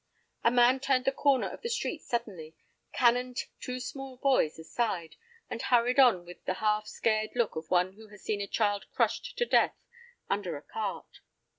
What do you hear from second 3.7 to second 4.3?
small